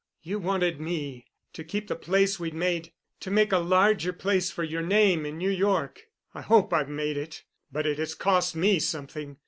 [0.23, 4.81] You wanted me to keep the place we'd made—to make a larger place for your
[4.81, 6.07] name in New York.
[6.33, 9.37] I hope I've made it, but it has cost me something.